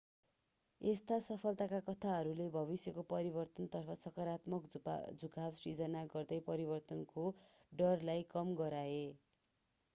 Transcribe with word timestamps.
यस्ता 0.81 1.17
सफलताका 1.23 1.81
कथाहरूले 1.89 2.47
भविष्यको 2.55 3.03
परिवर्तनतर्फ 3.11 3.97
सकारात्मक 3.99 4.81
झुकाव 5.13 5.59
सिर्जना 5.59 6.03
गर्दै 6.15 6.41
परिवर्तनको 6.49 7.29
डरलाई 7.73 8.29
कम 8.33 8.55
गराए 8.59 9.01